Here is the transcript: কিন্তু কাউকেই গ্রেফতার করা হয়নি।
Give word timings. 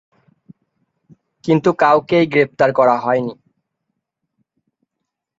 কিন্তু 1.43 1.69
কাউকেই 1.79 2.25
গ্রেফতার 2.27 2.69
করা 2.73 2.95
হয়নি। 2.97 3.33